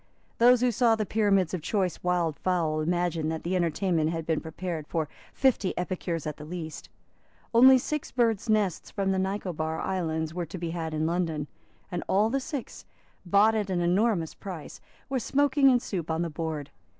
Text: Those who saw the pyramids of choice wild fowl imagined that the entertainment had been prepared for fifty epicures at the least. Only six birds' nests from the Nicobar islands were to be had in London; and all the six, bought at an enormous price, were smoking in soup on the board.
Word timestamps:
Those 0.39 0.61
who 0.61 0.71
saw 0.71 0.95
the 0.95 1.05
pyramids 1.05 1.53
of 1.53 1.61
choice 1.61 2.01
wild 2.01 2.39
fowl 2.39 2.79
imagined 2.81 3.31
that 3.31 3.43
the 3.43 3.55
entertainment 3.55 4.09
had 4.09 4.25
been 4.25 4.41
prepared 4.41 4.87
for 4.87 5.07
fifty 5.31 5.77
epicures 5.77 6.25
at 6.25 6.37
the 6.37 6.43
least. 6.43 6.89
Only 7.53 7.77
six 7.77 8.09
birds' 8.11 8.49
nests 8.49 8.89
from 8.89 9.11
the 9.11 9.19
Nicobar 9.19 9.79
islands 9.79 10.33
were 10.33 10.47
to 10.47 10.57
be 10.57 10.71
had 10.71 10.95
in 10.95 11.05
London; 11.05 11.45
and 11.91 12.03
all 12.07 12.31
the 12.31 12.39
six, 12.39 12.83
bought 13.27 13.53
at 13.53 13.69
an 13.69 13.81
enormous 13.81 14.33
price, 14.33 14.81
were 15.07 15.19
smoking 15.19 15.69
in 15.69 15.79
soup 15.79 16.09
on 16.09 16.23
the 16.23 16.31
board. 16.31 16.71